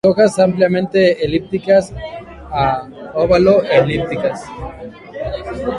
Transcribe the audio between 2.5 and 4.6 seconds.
a ovado-elípticas.